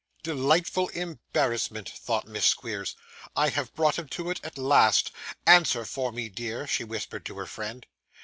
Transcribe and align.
'Delightful 0.23 0.87
embarrassment,' 0.95 1.87
thought 1.91 2.27
Miss 2.27 2.47
Squeers, 2.47 2.95
'I 3.35 3.49
have 3.49 3.75
brought 3.75 3.99
him 3.99 4.07
to 4.07 4.31
it, 4.31 4.39
at 4.43 4.57
last. 4.57 5.11
Answer 5.45 5.85
for 5.85 6.11
me, 6.11 6.27
dear,' 6.27 6.65
she 6.65 6.83
whispered 6.83 7.23
to 7.27 7.35
her 7.37 7.45
friend. 7.45 7.85